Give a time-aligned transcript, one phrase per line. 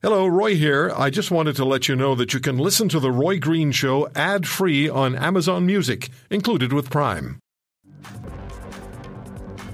[0.00, 0.92] Hello, Roy here.
[0.96, 3.72] I just wanted to let you know that you can listen to The Roy Green
[3.72, 7.40] Show ad free on Amazon Music, included with Prime.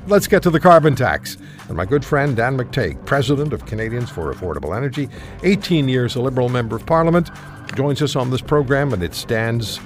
[0.07, 1.37] Let's get to the carbon tax.
[1.69, 5.11] And my good friend Dan McTeague, President of Canadians for Affordable Energy,
[5.43, 7.29] 18 years a Liberal Member of Parliament,
[7.75, 9.79] joins us on this program, and it stands,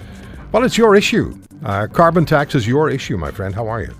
[0.52, 1.36] well, it's your issue.
[1.64, 3.56] Uh, carbon tax is your issue, my friend.
[3.56, 3.92] How are you?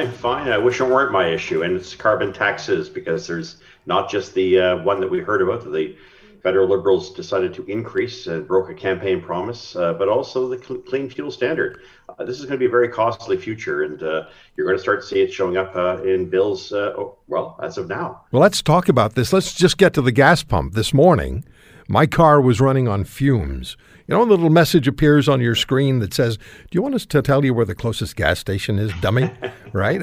[0.00, 0.48] I'm fine.
[0.48, 4.58] I wish it weren't my issue, and it's carbon taxes because there's not just the
[4.58, 5.94] uh, one that we heard about that the
[6.42, 10.80] federal liberals decided to increase and broke a campaign promise, uh, but also the cl-
[10.80, 11.82] clean fuel standard.
[12.08, 14.24] Uh, this is going to be a very costly future, and uh,
[14.56, 17.60] you're going to start to see it showing up uh, in bills, uh, oh, well,
[17.62, 18.22] as of now.
[18.32, 19.34] Well, let's talk about this.
[19.34, 20.72] Let's just get to the gas pump.
[20.72, 21.44] This morning,
[21.90, 23.76] my car was running on fumes.
[24.06, 27.04] You know, a little message appears on your screen that says, Do you want us
[27.06, 29.28] to tell you where the closest gas station is, dummy?
[29.72, 30.00] right?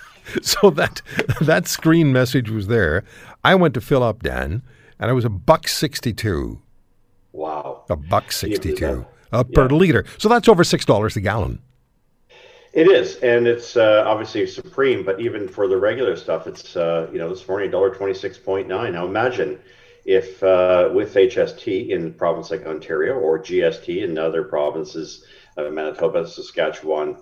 [0.42, 1.00] so that
[1.40, 3.04] that screen message was there.
[3.42, 4.62] I went to fill up, Dan,
[4.98, 6.60] and it was a buck sixty-two.
[7.32, 9.76] Wow, a buck sixty-two uh, per yeah.
[9.76, 10.04] liter.
[10.18, 11.60] So that's over six dollars a gallon.
[12.74, 15.04] It is, and it's uh, obviously supreme.
[15.04, 18.68] But even for the regular stuff, it's uh, you know this morning dollar twenty-six point
[18.68, 18.92] nine.
[18.92, 19.58] Now imagine
[20.04, 25.24] if uh, with HST in a province like Ontario or GST in other provinces,
[25.56, 27.16] uh, Manitoba, Saskatchewan,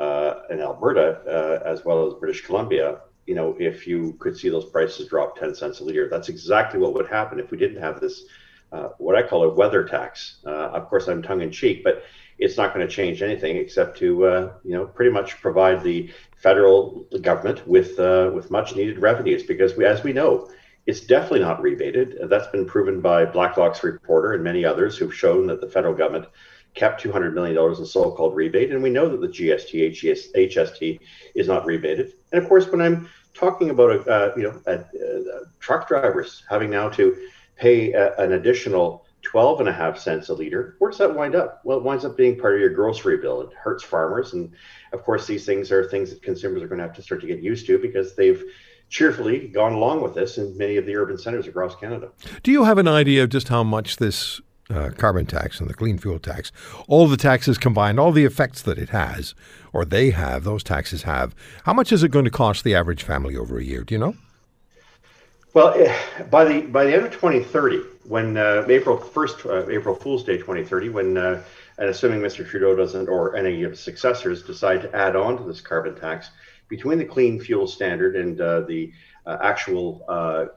[0.00, 4.48] uh, in Alberta, uh, as well as British Columbia, you know, if you could see
[4.48, 7.80] those prices drop 10 cents a liter, that's exactly what would happen if we didn't
[7.80, 8.24] have this,
[8.72, 10.38] uh, what I call a weather tax.
[10.44, 12.02] Uh, of course, I'm tongue in cheek, but
[12.38, 16.12] it's not going to change anything except to, uh, you know, pretty much provide the
[16.36, 20.50] federal government with uh, with much needed revenues because we, as we know,
[20.86, 22.18] it's definitely not rebated.
[22.28, 26.26] That's been proven by Blacklock's reporter and many others who've shown that the federal government
[26.74, 28.70] kept $200 million in so-called rebate.
[28.70, 31.00] And we know that the GST, HST
[31.34, 32.14] is not rebated.
[32.32, 36.70] And of course, when I'm talking about, uh, you know, uh, uh, truck drivers having
[36.70, 37.16] now to
[37.56, 41.34] pay a, an additional 12 and a half cents a liter, where does that wind
[41.34, 41.60] up?
[41.64, 43.40] Well, it winds up being part of your grocery bill.
[43.42, 44.34] It hurts farmers.
[44.34, 44.52] And
[44.92, 47.26] of course, these things are things that consumers are going to have to start to
[47.26, 48.44] get used to because they've
[48.88, 52.10] cheerfully gone along with this in many of the urban centers across Canada.
[52.42, 54.40] Do you have an idea of just how much this
[54.70, 56.50] uh, carbon tax and the clean fuel tax,
[56.88, 59.34] all the taxes combined, all the effects that it has,
[59.72, 61.34] or they have, those taxes have,
[61.64, 63.82] how much is it going to cost the average family over a year?
[63.82, 64.14] Do you know?
[65.52, 65.96] Well, eh,
[66.30, 67.78] by the by the end of 2030,
[68.08, 71.42] when uh, April 1st, uh, April Fool's Day 2030, when uh,
[71.78, 72.46] and assuming Mr.
[72.46, 76.30] Trudeau doesn't or any of his successors decide to add on to this carbon tax,
[76.68, 78.92] between the clean fuel standard and uh, the
[79.26, 80.04] uh, actual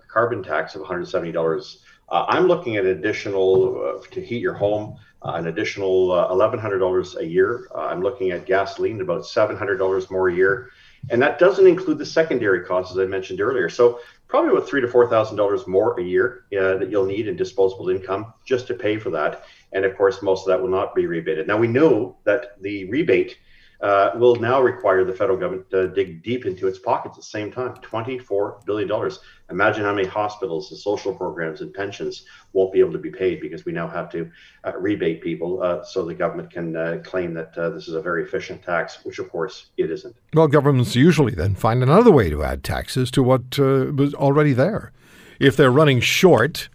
[0.07, 1.78] carbon tax of $170
[2.09, 7.25] uh, I'm looking at additional uh, to heat your home, uh, an additional $1,100 a
[7.25, 7.68] year.
[7.75, 10.69] I'm looking at gasoline, about $700 more a year.
[11.09, 13.69] And that doesn't include the secondary costs, as I mentioned earlier.
[13.69, 17.28] So probably about three to four thousand dollars more a year uh, that you'll need
[17.28, 19.45] in disposable income just to pay for that.
[19.74, 21.47] And of course, most of that will not be rebated.
[21.47, 23.38] Now we know that the rebate
[23.82, 27.24] uh, will now require the federal government to dig deep into its pockets at the
[27.24, 29.12] same time $24 billion.
[29.50, 33.40] Imagine how many hospitals and social programs and pensions won't be able to be paid
[33.40, 34.30] because we now have to
[34.64, 38.02] uh, rebate people uh, so the government can uh, claim that uh, this is a
[38.02, 40.16] very efficient tax, which of course it isn't.
[40.34, 44.54] Well, governments usually then find another way to add taxes to what uh, was already
[44.54, 44.92] there.
[45.40, 46.70] If they're running short,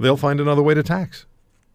[0.00, 1.26] they'll find another way to tax.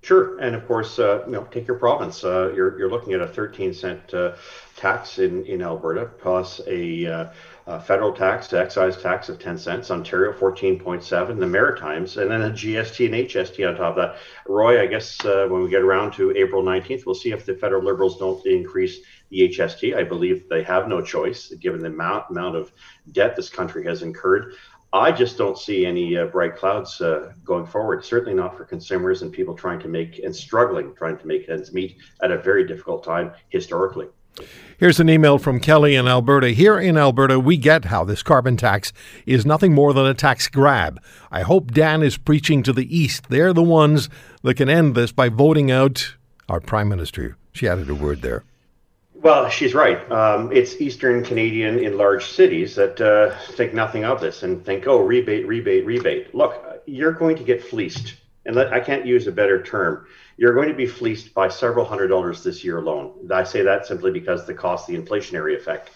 [0.03, 2.23] Sure, and of course, uh, you know, take your province.
[2.23, 4.35] Uh, you're you're looking at a 13 cent uh,
[4.75, 7.29] tax in in Alberta, plus a, uh,
[7.67, 9.91] a, federal tax, excise tax of 10 cents.
[9.91, 14.15] Ontario 14.7, the Maritimes, and then a GST and HST on top of that.
[14.47, 17.53] Roy, I guess uh, when we get around to April 19th, we'll see if the
[17.53, 19.95] federal Liberals don't increase the HST.
[19.95, 22.71] I believe they have no choice, given the amount amount of
[23.11, 24.55] debt this country has incurred.
[24.93, 28.03] I just don't see any uh, bright clouds uh, going forward.
[28.03, 31.71] Certainly not for consumers and people trying to make and struggling trying to make ends
[31.73, 34.07] meet at a very difficult time historically.
[34.77, 36.49] Here's an email from Kelly in Alberta.
[36.49, 38.91] Here in Alberta, we get how this carbon tax
[39.25, 41.01] is nothing more than a tax grab.
[41.29, 43.29] I hope Dan is preaching to the East.
[43.29, 44.09] They're the ones
[44.41, 46.15] that can end this by voting out
[46.49, 47.37] our Prime Minister.
[47.53, 48.43] She added a word there.
[49.21, 50.11] Well, she's right.
[50.11, 54.87] Um, it's Eastern Canadian in large cities that uh, think nothing of this and think,
[54.87, 56.33] oh, rebate, rebate, rebate.
[56.33, 58.15] Look, you're going to get fleeced.
[58.47, 60.07] And let, I can't use a better term.
[60.37, 63.13] You're going to be fleeced by several hundred dollars this year alone.
[63.31, 65.91] I say that simply because the cost, the inflationary effect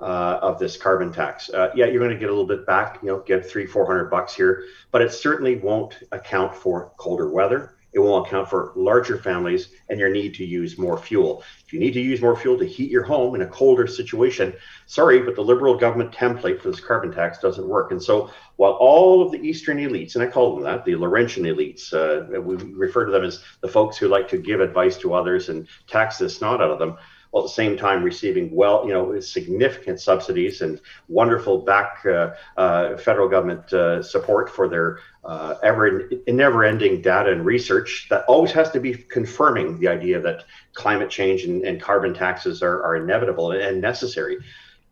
[0.00, 1.50] uh, of this carbon tax.
[1.50, 3.84] Uh, yeah, you're going to get a little bit back, you know, get three, four
[3.84, 8.72] hundred bucks here, but it certainly won't account for colder weather It won't account for
[8.76, 11.42] larger families and your need to use more fuel.
[11.66, 14.54] If you need to use more fuel to heat your home in a colder situation,
[14.86, 17.90] sorry, but the Liberal government template for this carbon tax doesn't work.
[17.90, 21.44] And so while all of the Eastern elites, and I call them that, the Laurentian
[21.44, 25.14] elites, uh, we refer to them as the folks who like to give advice to
[25.14, 26.96] others and tax the snot out of them,
[27.30, 32.30] while at the same time receiving well, you know, significant subsidies and wonderful back uh,
[32.56, 38.52] uh, federal government uh, support for their uh, ever never-ending data and research that always
[38.52, 40.44] has to be confirming the idea that
[40.74, 44.38] climate change and, and carbon taxes are, are inevitable and necessary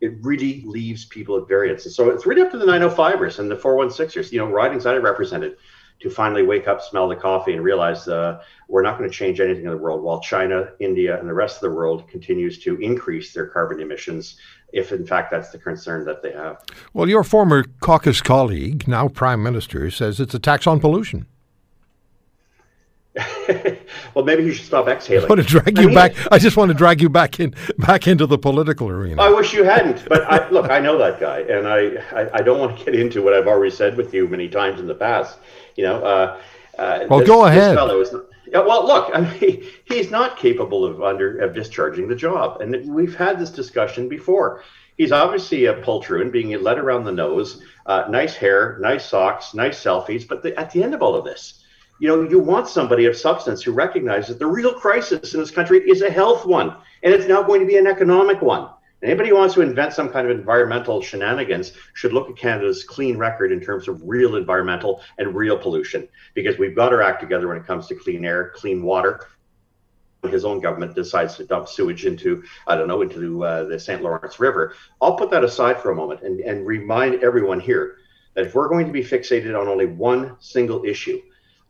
[0.01, 1.85] it really leaves people at variance.
[1.85, 4.95] And so it's really up to the 905ers and the 416ers, you know, ridings I
[4.95, 5.57] represented
[5.99, 9.39] to finally wake up, smell the coffee, and realize uh, we're not going to change
[9.39, 12.77] anything in the world while China, India, and the rest of the world continues to
[12.77, 14.37] increase their carbon emissions,
[14.71, 16.63] if in fact that's the concern that they have.
[16.93, 21.25] Well, your former caucus colleague, now Prime Minister, says it's a tax on pollution.
[24.13, 25.25] well, maybe you should stop exhaling.
[25.25, 26.13] I want to drag you I mean, back.
[26.31, 29.21] I just want to drag you back in, back into the political arena.
[29.21, 32.41] I wish you hadn't, but I, look, I know that guy, and I, I, I,
[32.41, 34.95] don't want to get into what I've already said with you many times in the
[34.95, 35.39] past.
[35.75, 36.41] You know, uh,
[36.77, 37.75] uh, well, this, go ahead.
[37.75, 37.89] Not,
[38.47, 42.93] yeah, well, look, I mean, he's not capable of under of discharging the job, and
[42.93, 44.63] we've had this discussion before.
[44.97, 47.63] He's obviously a poltroon, being led around the nose.
[47.85, 51.23] Uh, nice hair, nice socks, nice selfies, but the, at the end of all of
[51.23, 51.63] this
[51.99, 55.51] you know, you want somebody of substance who recognizes that the real crisis in this
[55.51, 58.69] country is a health one, and it's now going to be an economic one.
[59.01, 63.17] Anybody who wants to invent some kind of environmental shenanigans should look at Canada's clean
[63.17, 67.47] record in terms of real environmental and real pollution, because we've got our act together
[67.47, 69.27] when it comes to clean air, clean water.
[70.23, 74.01] His own government decides to dump sewage into, I don't know, into uh, the St.
[74.01, 74.73] Lawrence River.
[75.01, 77.99] I'll put that aside for a moment and, and remind everyone here
[78.33, 81.21] that if we're going to be fixated on only one single issue,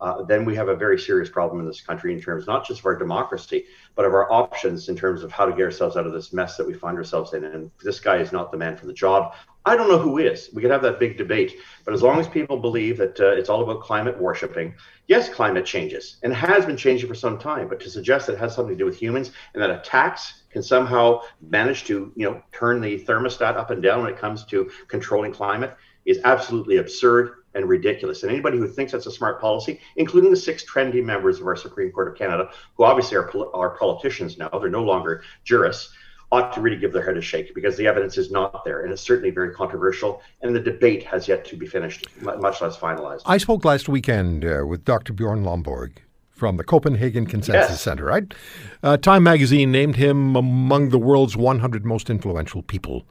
[0.01, 2.79] uh, then we have a very serious problem in this country in terms not just
[2.79, 3.65] of our democracy,
[3.95, 6.55] but of our options in terms of how to get ourselves out of this mess
[6.55, 7.43] that we find ourselves in.
[7.43, 9.33] And this guy is not the man for the job.
[9.65, 10.49] I don't know who is.
[10.53, 11.57] We could have that big debate.
[11.83, 14.73] But as long as people believe that uh, it's all about climate worshipping,
[15.07, 17.67] yes, climate changes and has been changing for some time.
[17.67, 20.43] But to suggest that it has something to do with humans and that a tax
[20.49, 24.45] can somehow manage to, you know, turn the thermostat up and down when it comes
[24.45, 25.75] to controlling climate
[26.05, 28.23] is absolutely absurd and ridiculous.
[28.23, 31.55] And anybody who thinks that's a smart policy, including the six trendy members of our
[31.55, 35.93] Supreme Court of Canada, who obviously are, are politicians now, they're no longer jurists,
[36.31, 38.83] ought to really give their head a shake because the evidence is not there.
[38.83, 40.21] And it's certainly very controversial.
[40.41, 43.23] And the debate has yet to be finished, much less finalized.
[43.25, 45.13] I spoke last weekend uh, with Dr.
[45.13, 45.97] Bjorn Lomborg
[46.29, 47.81] from the Copenhagen Consensus yes.
[47.81, 48.33] Center, right?
[48.81, 53.05] Uh, Time magazine named him among the world's 100 most influential people.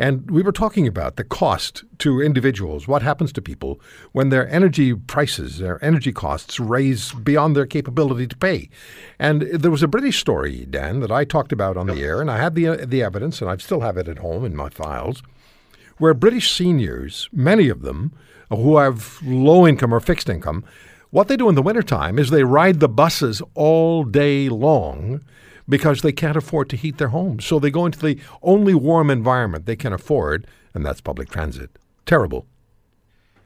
[0.00, 3.78] And we were talking about the cost to individuals, what happens to people
[4.12, 8.70] when their energy prices, their energy costs raise beyond their capability to pay.
[9.18, 12.30] And there was a British story, Dan, that I talked about on the air, and
[12.30, 15.22] I had the, the evidence, and I still have it at home in my files,
[15.98, 18.12] where British seniors, many of them
[18.48, 20.64] who have low income or fixed income,
[21.10, 25.20] what they do in the wintertime is they ride the buses all day long
[25.70, 27.46] because they can't afford to heat their homes.
[27.46, 31.70] So they go into the only warm environment they can afford, and that's public transit.
[32.04, 32.46] Terrible.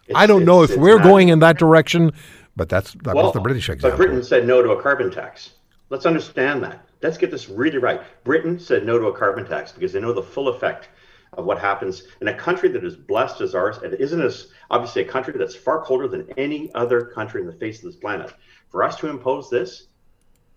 [0.06, 2.12] It's, I don't know if we're not, going in that direction,
[2.56, 3.96] but that's that well, was the British example.
[3.96, 5.52] But Britain said no to a carbon tax.
[5.90, 6.84] Let's understand that.
[7.02, 8.00] Let's get this really right.
[8.24, 10.88] Britain said no to a carbon tax because they know the full effect
[11.34, 15.02] of what happens in a country that is blessed as ours and isn't as obviously
[15.02, 18.32] a country that's far colder than any other country in the face of this planet.
[18.70, 19.88] For us to impose this,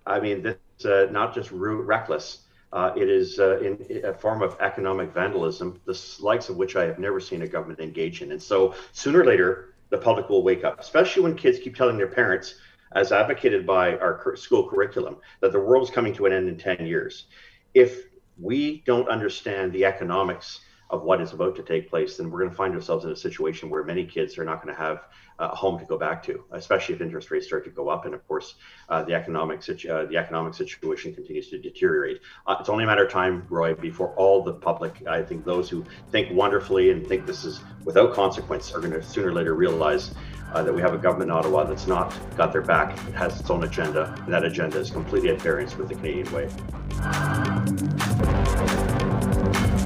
[0.06, 0.56] I mean, this
[0.86, 2.40] uh, not just reckless.
[2.74, 6.76] Uh, it is uh, in, in, a form of economic vandalism, the likes of which
[6.76, 8.32] I have never seen a government engage in.
[8.32, 11.98] And so sooner or later, the public will wake up, especially when kids keep telling
[11.98, 12.56] their parents,
[12.94, 16.58] as advocated by our school curriculum, that the world is coming to an end in
[16.58, 17.26] 10 years.
[17.74, 18.08] If
[18.40, 22.50] we don't understand the economics of what is about to take place, then we're going
[22.50, 25.08] to find ourselves in a situation where many kids are not going to have
[25.40, 28.16] a home to go back to, especially if interest rates start to go up, and
[28.16, 28.56] of course
[28.90, 32.22] uh, the economic situ- uh, the economic situation continues to deteriorate.
[32.48, 35.70] Uh, it's only a matter of time, Roy, before all the public, I think those
[35.70, 39.54] who think wonderfully and think this is without consequence, are going to sooner or later
[39.54, 40.16] realize
[40.54, 43.40] uh, that we have a government in Ottawa that's not got their back, it has
[43.40, 46.50] its own agenda, and that agenda is completely at variance with the Canadian way.